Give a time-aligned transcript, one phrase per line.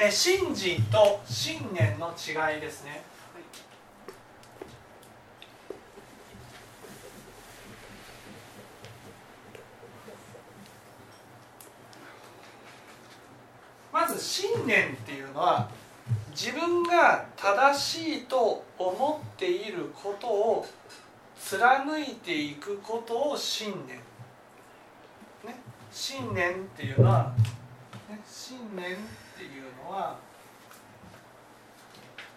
[0.00, 3.02] えー、信心と信念の違いですね。
[13.92, 15.68] まず信念っていうのは
[16.30, 20.66] 自分が正しいと思っていることを
[21.40, 23.96] 貫いていくことを信念、
[25.52, 25.60] ね、
[25.90, 27.34] 信念っていうのは、
[28.08, 28.96] ね、信念。
[29.38, 30.18] っていうのは、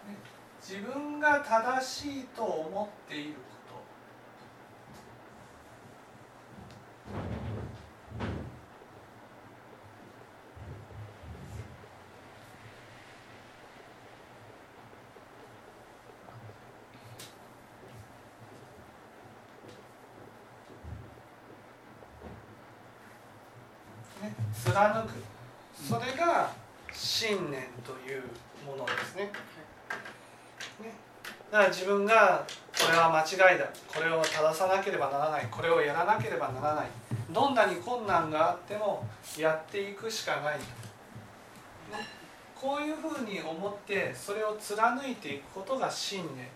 [0.06, 0.14] ね、
[0.60, 3.40] 自分が正しいと思っているこ
[24.64, 24.70] と。
[24.70, 25.10] 貫く。
[25.74, 26.51] それが
[27.22, 28.22] 信念という
[28.66, 29.30] ものですね。
[30.80, 30.92] ね。
[31.52, 32.44] だから自分が
[32.76, 33.64] これは間違いだ。
[33.86, 35.46] これを正さなければならない。
[35.48, 36.86] これをやらなければならない。
[37.30, 39.06] どんなに困難があっても
[39.38, 40.64] やっていくしかない、ね、
[42.60, 46.46] こういうふうに思ってそれを貫いていくことが信念。
[46.46, 46.48] っ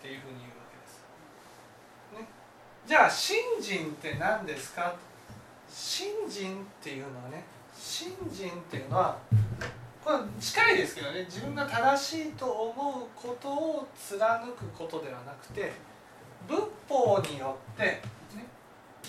[0.00, 2.22] ていうふうに言うわけです。
[2.22, 2.28] ね、
[2.86, 4.94] じゃあ信心って何ですか？
[5.68, 7.42] 信心っていうのはね
[7.74, 9.18] 信心っていうのは
[10.04, 15.72] これ近いですけどね自分が正しいと思うことを貫くことではなくて
[16.48, 18.00] 仏法によって、ね、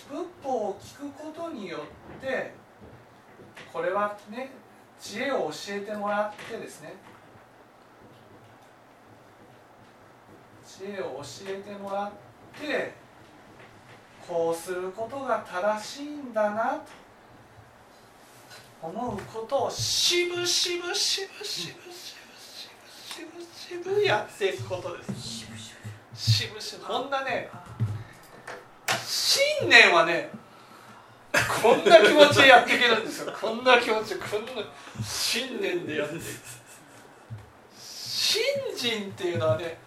[0.09, 1.80] 仏法を聞くことによ
[2.17, 2.53] って
[3.72, 4.52] これはね
[5.00, 6.94] 知恵を教えてもらってですね
[10.66, 12.11] 知恵を教えてもらっ
[12.59, 12.94] て
[14.28, 17.03] こうすることが正しいんだなと。
[18.84, 22.67] 思うことをしぶしぶしぶしぶしぶし
[23.34, 25.46] ぶしぶしぶやっていくことです
[26.13, 27.50] しぶしぶこんなね
[29.06, 30.30] 信念はね
[31.62, 34.52] こんな気持ちでやっていけるんですよこんな気持ちこんな
[35.02, 36.24] 信念でやっていく
[37.74, 38.41] 信
[38.75, 39.78] 心っていうのはね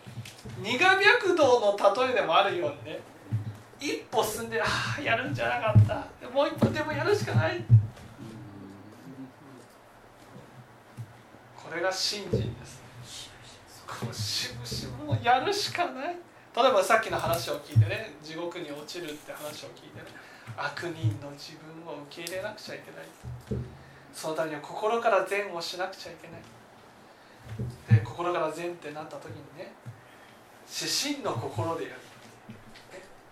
[0.63, 3.01] 苦白道の例えでもあるようにね
[3.79, 4.65] 一歩進んであ
[4.99, 7.63] あやるんじゃなかったもう一歩でもやるしかない
[11.69, 12.81] これが信心です
[14.13, 16.17] しぶしぶやるしかない。
[16.57, 20.07] 例えばさっきの話を聞いてね地獄に落ちるって話を聞いてね。
[20.57, 23.05] 悪人の自分を受け入れなくちゃいけない。
[24.13, 28.01] そのためには心から善をしなくちゃいけない。
[28.01, 29.73] で心から善ってなった時にね
[30.69, 31.97] 指針の心でやる。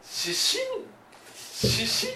[0.03, 0.63] 指針
[1.63, 2.13] 指針。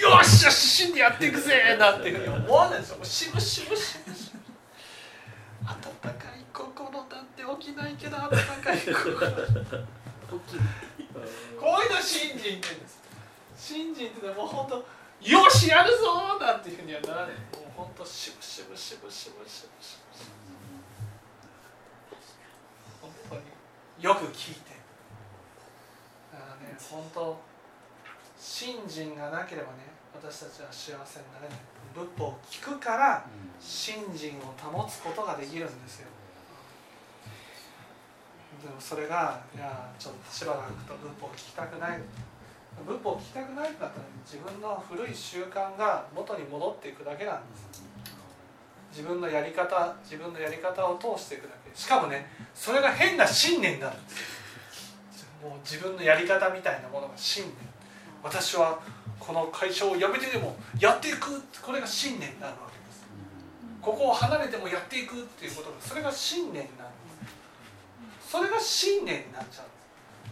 [0.00, 2.96] よっしゃ指針でやっていくぜなんていうふうに思わないですよ。
[2.96, 4.09] もうしぶしぶしぶ。
[7.82, 8.30] ないけど温
[8.62, 9.26] かい心こ
[10.36, 13.00] ういうの信心って言うんです
[13.56, 14.28] 信心って。
[14.28, 14.76] もう本当
[15.20, 17.34] よしやるぞなんていうふうにはならないも
[17.68, 20.26] う本当しぶしぶしぶしぶしぶしぶ
[23.02, 23.42] 本当に
[24.00, 24.70] よく聞いて。
[26.90, 27.38] 本当
[28.38, 31.58] 信心がなければね私たちは幸せになれない。
[31.94, 33.26] 仏法を聞くから
[33.60, 36.08] 信心を保つことができるんですよ
[38.62, 41.98] でもそれがいやちょっとしばらくと仏法を聞きたくない。
[42.86, 47.82] 仏法を聞きたくないんだったら自分の古い習慣が元に戻っていくだけなんです。
[48.90, 51.70] 自分のやり方自分のやり方を通していくだけ。
[51.78, 55.26] しかもねそれが変な信念になるんです。
[55.42, 57.54] もう自分のやり方みたいなものが信念。
[58.22, 58.80] 私は
[59.18, 63.06] この会社を辞めてでもやっていくこれが信念になるわけです。
[63.80, 67.39] ここを離れてもやっていくっていうことがそれが信念になるんです。
[68.30, 69.66] それが信念になっちゃう。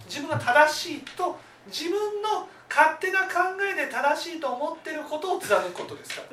[0.07, 1.37] 自分が正しいと
[1.67, 6.29] 自分の勝手な考えで正しいと思ってることを貫くことですから。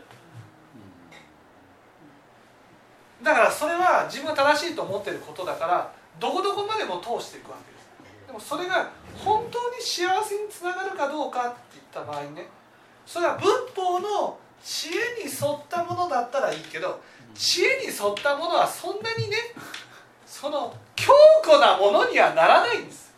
[3.23, 8.27] だからそれは自分が正しいと思ってることだからどこどこまでも通していくわけです。
[8.27, 12.47] でもそれが本当に幸せにつながるかどうかって言った場合ね
[13.07, 17.01] それは仏法の知恵に沿ったものだったらいいけど
[17.33, 19.37] 知恵に沿ったものはそんなにね
[20.27, 20.75] その
[21.05, 21.13] 強
[21.43, 23.13] 固なものにはならないんです。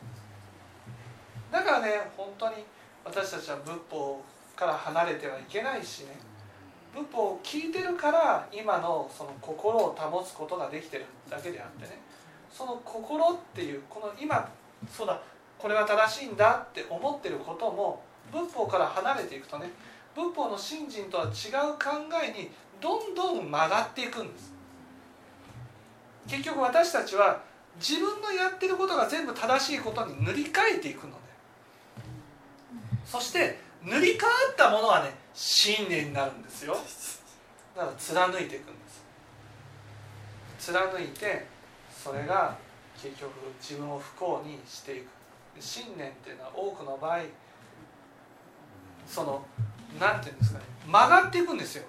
[1.49, 2.55] だからね本当に
[3.05, 4.21] 私たちは仏法
[4.57, 6.19] から離れてはいけないしね。
[6.93, 12.01] 仏法を聞いてるから今のその心を保つことができてるだけであってね。
[12.51, 14.49] その心っていうこの今
[14.91, 15.17] そうだ
[15.57, 18.03] これは正しいんだって思ってることも
[18.33, 19.69] 仏法から離れていくとね
[20.13, 21.31] 仏法の信心とは違う
[21.79, 21.91] 考
[22.21, 22.51] えに
[22.81, 24.53] どんどん曲がっていくんです。
[26.27, 27.46] 結局私たちは
[27.79, 31.17] 自分のやってることが全部正しいことに塗り替えていくので
[33.05, 36.75] そして塗り替わったものはね信念になるんですよ。
[37.75, 38.89] だから貫いていくんで
[40.59, 40.71] す。
[40.73, 41.45] 貫いて
[41.91, 42.57] それが
[43.01, 43.31] 結局
[43.61, 45.17] 自分を不幸にしていく。
[45.59, 47.21] 信念っていうのは多くの場合
[49.07, 49.45] その
[49.99, 51.85] 何て言うんですかね曲がっていくんですよ。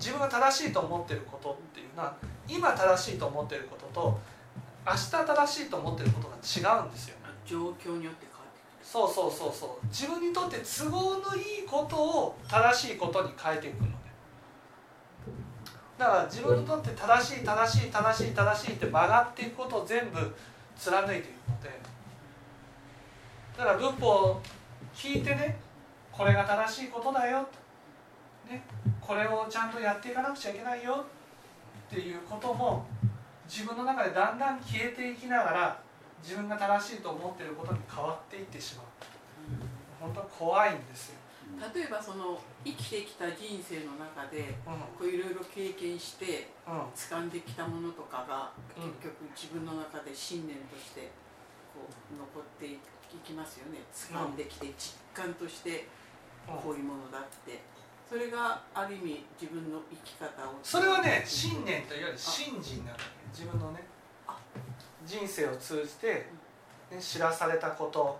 [0.00, 2.16] 自分が正しいと思ってることっていうのは
[2.48, 4.18] 今正しいと思ってることと
[4.86, 7.16] 明日正しいと思ってることが違うんですよ。
[7.46, 8.82] 状況によって変わってくる。
[8.82, 9.86] そうそうそうそう。
[9.86, 14.00] 自分にとって都合のいいことを正しいことに変えていくので
[16.00, 20.34] だから自分にとって正しい正しい正しい正しいって曲がっていくことを全部
[20.78, 21.68] 貫いていくので
[23.58, 24.40] だから仏法を
[24.94, 25.58] 聞いてね
[26.10, 27.46] これが正しいことだよ
[28.48, 28.62] と、ね、
[29.00, 31.04] これをちゃんとやっていかなくちゃいけないよ。
[31.88, 32.86] っていうことも
[33.48, 35.82] 自分の中でだんだん消えていきながら
[36.22, 38.86] 自分が正しいと思っていることに変わっていってしまう。
[40.00, 41.18] 本当怖いんですよ、
[41.74, 46.80] 例えばその生きてきた人生の中でいろいろ経験してうん。
[46.94, 48.92] 掴んできたものとかがうん。
[49.02, 51.10] 結局自分の中で信念として
[51.74, 52.78] こう残ってい
[53.24, 53.80] きますよね。
[53.92, 55.88] 掴んできて実感として
[56.46, 57.60] こういうものだって
[58.10, 60.58] それがある意味自分の生き方を。
[60.64, 63.84] それはね信念といわゆる信心になるわけ自分のね
[64.26, 64.36] あ。
[65.06, 66.26] 人生を通じて、
[66.90, 68.18] ね、知らされたこと。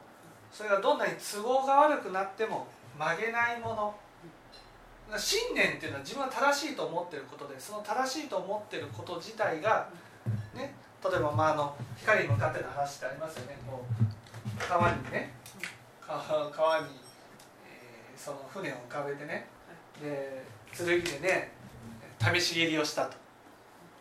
[0.53, 5.19] それがどんなに都合が悪くなっても曲げないもの。
[5.19, 9.89] 信念っていうのは自分が正しいと思ってることでその正しいと思ってること自体が、
[10.55, 10.73] ね、
[11.03, 13.59] 例えば、まあ、あの光に向かっての話ってありますよね。
[13.67, 15.35] こう川にね。
[16.07, 16.87] 川川に、
[17.67, 19.49] えーその船を浮かべてね
[20.03, 21.53] で剣でね
[22.19, 23.17] 試し蹴りをしたと。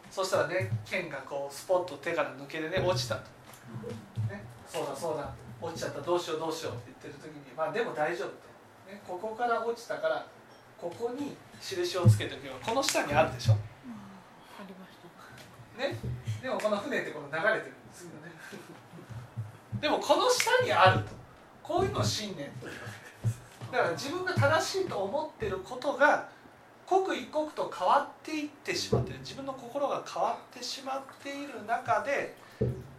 [0.09, 3.21] そしたらね剣がこうスポッと手から抜けてね落ちたと、
[4.29, 5.29] ね、そうだそうだ。
[5.61, 6.01] 落ちちゃった。
[6.01, 8.33] どうしようどうしようって言ってる時にまあでも大丈夫と、
[8.91, 10.25] ね、ここから落ちたから
[10.77, 13.57] ここに印をつけておけばこの下にあるでしょ、あ
[14.67, 14.95] りまし
[15.77, 15.87] た。
[15.87, 15.95] ね、
[16.41, 17.71] でもこの船ってこの流れてる。
[17.71, 18.31] んですけどね。
[19.81, 21.19] でもこの下にあると。
[21.63, 22.87] こういうのを信念というわけ。
[22.87, 23.08] です
[23.71, 26.27] だから自分が正しいと思ってることが
[26.85, 29.19] 刻一刻と変わっていってしまってる。
[29.19, 32.35] 自分の心が変わってしまっている中で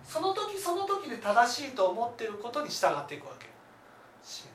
[0.05, 3.49] その時その時で正しいと思っていることに従っていくわけ。
[4.23, 4.47] 信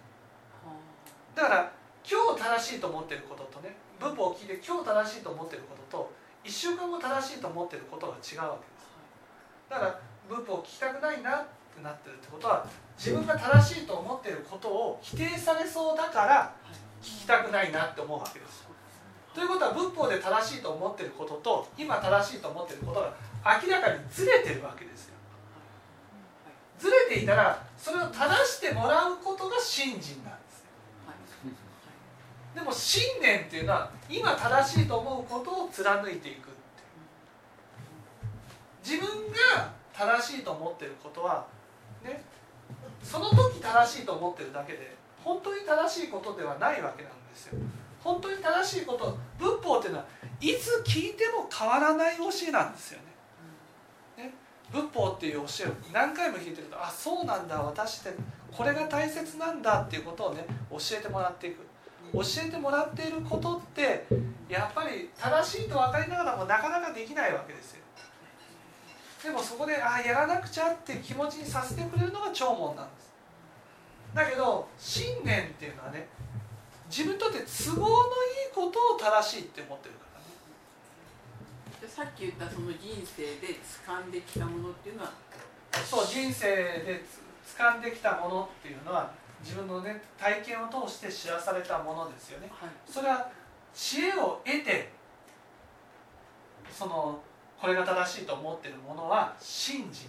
[1.35, 1.71] だから
[2.09, 6.13] 今日正しいと思っていることとね仏法を聞いて今日正しいと思っていることと
[6.45, 8.89] 1週間後正しいと思っていることが違うわけです。
[9.69, 11.45] だから仏法を聞きたくないな
[11.75, 12.65] ってなってるってことは
[12.97, 16.53] 自分が正しいと思ってることを否定されそうだから
[17.01, 18.65] 聞きたくないなって思うわけです。
[19.33, 23.13] ということは仏法で正しいと思ってることと今正しいと思ってることが
[23.61, 25.15] 明らかにずれてるわけですよ。
[26.79, 30.65] ずれていたらそれを正してもらうことが信心なんです
[32.53, 36.55] でも信念っていうのは今正しいと思うことを貫いていくて。
[38.85, 41.47] 自分が正しいと思ってることは
[42.05, 42.23] ね。
[43.03, 47.59] その時正しいと思ってるだけで本当に正しいことではないわけなんですよ。
[48.03, 50.05] 本当に正しいこと仏法っていうのは
[50.39, 52.99] いつ聞いても変わらない教えなんですよ
[54.17, 54.23] ね。
[54.25, 54.33] ね。
[54.71, 58.13] 仏法っていう教えを何回も聞いてるとあそうなんだ私って
[58.55, 61.65] これが大切なんだっていうことをね教えてもらっていく。
[62.13, 64.05] 教えてもらっていることって
[64.47, 67.83] やっぱり正しいと分かりながらもなかなかできないわけですよ。
[69.25, 73.11] でもそこであやらなくちゃって気持ちにさせてくれるのが弔問なんです。
[74.13, 76.07] だけど信念っていうのはね
[76.87, 80.19] 自分にとって都合のいいことを正しいって思ってるから。
[80.21, 80.27] ね
[81.81, 85.11] でさっき言ったその人生で掴んできたものっていうのは
[85.83, 92.49] そう人生でつ掴んできたものっていうのは自分のね体験を通して知らされたものですよね。
[92.51, 92.69] はい。
[92.87, 93.27] それは
[93.73, 94.93] 知恵を得て
[96.71, 97.19] その
[97.65, 100.05] これが正しいと思ってるものは信心なんで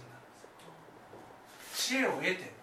[1.73, 1.89] す。
[1.89, 2.53] 知恵を得て。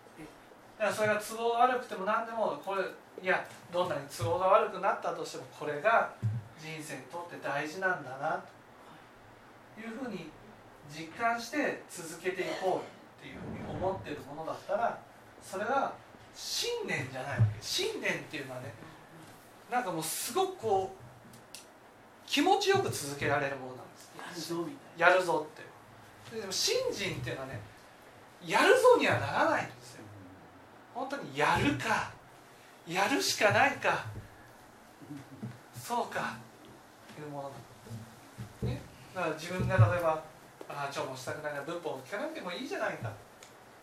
[0.78, 2.82] だからそれが都合が悪くても何でもこれ
[3.20, 6.14] いやどんなに都合が悪くなったとしてもこれが
[6.60, 8.40] 人生にとって大事なんだな
[9.74, 10.30] というふうに
[10.88, 12.84] 実感して続けていこ
[13.20, 14.96] うっていうふうに思ってるものだったら
[15.42, 15.92] それは
[16.36, 17.58] 信念じゃないわけ。
[17.60, 18.72] 信念っていうのはね
[19.72, 23.83] なんかもうすごくこう気持ちよく続けられるものなんです
[24.97, 26.40] やるぞって。
[26.40, 27.61] でも信心っていうのはね
[28.44, 30.04] やるぞにはならないんですよ。
[30.94, 32.12] 本当にやるか
[32.87, 34.06] やるしかないか
[35.75, 36.37] そうか
[37.18, 37.50] いうもの
[38.62, 38.80] な、ね、
[39.14, 40.23] だから自分が例えば
[40.68, 43.09] ああ今日もしたくないな仏法を聞かなくてもいいじゃないか。
[43.09, 43.12] っ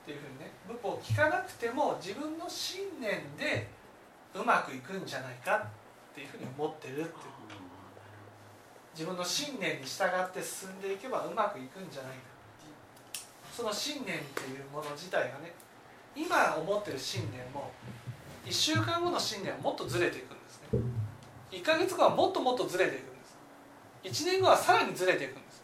[0.04, 3.68] ていうふうにね仏法を聞かなくても自分の信念で
[4.34, 7.10] うまくいくんじゃないかっていうふうに思ってるっていう。
[8.94, 12.32] 自分の信念に従って進んでいけばうまくいくんじゃないか
[13.56, 15.54] その信念っていうもの自体がね
[16.16, 17.72] 今思ってる信念も
[18.46, 20.80] 1週間後の信念はもっとずれていくんですね。
[21.52, 24.26] 1ヶ月後はもっともっとずれていくんです。
[24.26, 25.64] 1年後はさらにずれていくんです。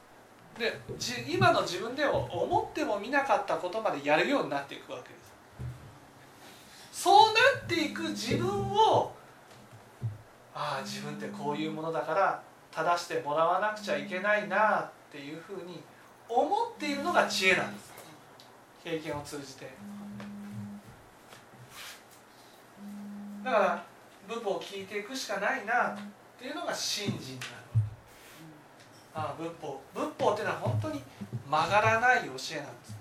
[0.57, 5.15] で今の自分では思ってもみなかったことまでやるようになっていくわけで
[6.91, 7.03] す。
[7.03, 9.11] そうなっていく自分を
[10.53, 12.41] ああ自分ってこういうものだから
[12.73, 15.81] 正してもらわなくちゃいけないなっていうふうに
[16.29, 17.93] 思っているのが知恵なんです。
[18.83, 19.69] 経験を通じて。
[23.43, 23.83] だから
[24.27, 25.97] 仏法を聞いていくしかないなっ
[26.37, 27.51] ていうのが信心になる
[29.15, 29.81] ああ仏法。
[29.93, 31.01] 仏法っていうのは本当に
[31.49, 32.41] 曲がらない教えなんで
[32.85, 32.97] す。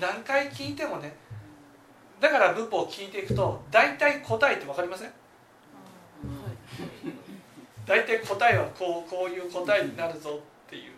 [0.00, 1.16] 何回聞いてもね
[2.20, 5.12] だから仏法を聞いていくと大体答えって分かりません？
[7.86, 10.92] 大体答えはこうこういう答えになるぞっていう。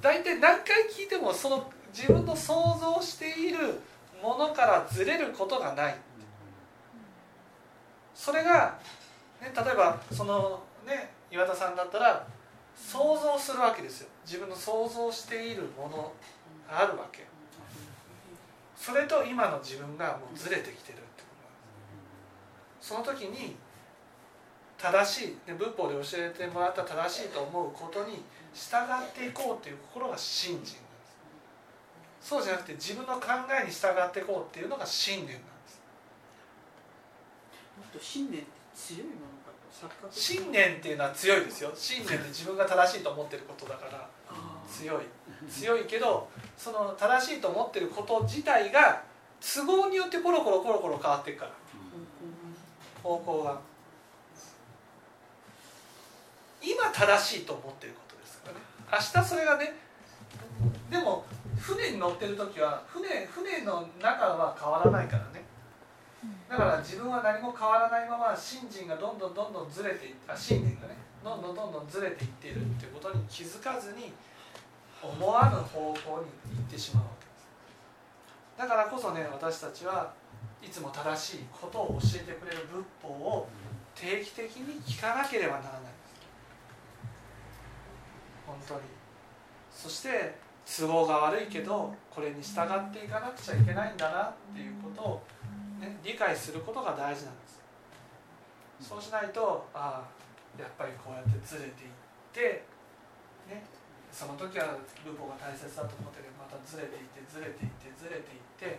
[0.00, 3.78] 大体何回聞いてもその自分の想像している
[4.22, 5.94] ものからずれることがない。
[8.14, 8.78] それが、
[9.42, 12.26] ね、例えばそのね岩田さんだったら
[12.74, 14.08] 想像するわけですよ。
[14.24, 16.12] 自分の想像しているもの
[16.70, 17.26] があるわけ。
[18.76, 21.54] それと今の自分がもうずれてきてるってことなん
[22.72, 22.88] です。
[22.88, 23.56] その時に
[24.86, 28.22] 正しい、ね、仏法で教えてもらった正しいと思うことに
[28.54, 30.70] 従っていこうっていう心が信心なんで
[32.22, 32.28] す。
[32.28, 35.82] そうじゃなくて自分の考えに従っていこうっていうのが信念なんです。
[37.76, 41.72] もっと信念って強いものかと信念っていうのは強いですよ。
[41.74, 44.08] 信念って自分が正しいと思ってることだから。
[44.70, 45.04] 強い。
[45.50, 49.02] 強いけどその正しいと思ってること自体が
[49.40, 51.50] 都合によってコロコロコロコロ変わっていくから。
[53.02, 53.60] 方向が
[56.66, 58.60] 今正しいと思ってることですからね。
[58.90, 59.74] 明日それがね
[60.90, 61.24] でも
[61.56, 65.44] 船に乗ってる時は船船の中は変わらないからね。
[66.48, 74.12] だから自分は何も変わらないまま信心がどんどんどんどんずれていって信念がねどんどんどんどんずれていっているっていうことに気づかずに
[75.02, 77.46] 思わぬ方向に行ってしまうわけです。
[78.58, 80.12] だからこそね私たちは
[80.62, 83.48] いつも正しいことを教えてくれる仏法を
[83.94, 85.82] 定期的に聞かなければならない。
[88.46, 88.80] 本当に。
[89.72, 95.22] そして都合が悪いけどこれに従っていかなくちゃいけないんだなっていうことを、
[95.80, 97.60] ね、理解することが大事なんです。
[98.80, 101.90] そうしないとああやっぱりこうやってずれていっ
[102.32, 102.64] て
[103.48, 103.64] ね
[104.12, 108.78] その時は仏法が大切だと思ってるまたずれていってずれていってずれていって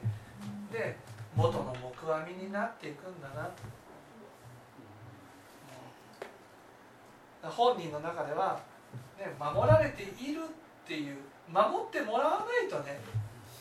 [0.71, 0.97] で
[1.35, 3.45] 元の木阿弥になっていくんだな。
[3.45, 3.77] と
[7.49, 8.59] 本人の中では、
[9.17, 11.17] ね、守られているっていう
[11.51, 12.99] 守ってもらわないとね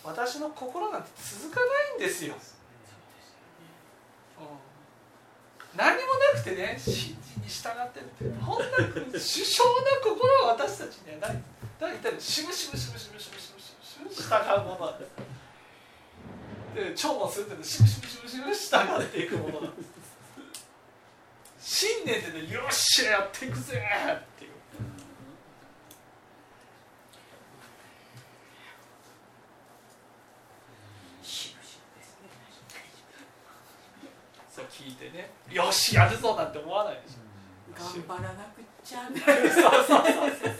[0.04, 2.34] 私の心なんて続かないんですよ、
[4.38, 4.46] うん、
[5.76, 6.00] 何も
[6.34, 8.06] なくてね信じに従ってる
[8.44, 8.64] こんな
[9.18, 11.42] 殊勝な心は私たちにはない。
[11.78, 15.04] だいたいしむしむしむしむしむしむしむし従うものなんで
[16.96, 19.96] すもするってしむしむしむしむし従っていくものなんです
[21.60, 24.50] 信念ってねよっしゃやっていくぜっていう
[35.16, 35.30] ね。
[35.50, 37.26] よしやるぞなんて思わないでしょ。
[37.76, 40.56] 頑張らなくちゃそうそうそう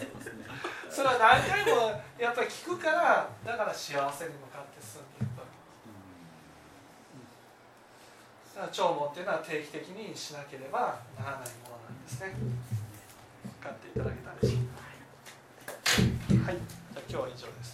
[0.91, 5.53] それは何回もやっぱり聞くからだから幸せに向かって進んでいくわけ
[8.61, 12.35] です長聞っていうのは定期的にしなければならないものなんですね。
[13.45, 14.57] 分かっていただけたらし
[16.45, 16.57] はい。
[16.57, 17.65] じゃあ今日は以上です。